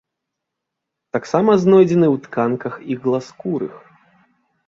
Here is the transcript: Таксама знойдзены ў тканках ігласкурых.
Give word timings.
Таксама 1.17 1.51
знойдзены 1.65 2.07
ў 2.15 2.17
тканках 2.25 2.73
ігласкурых. 2.95 3.73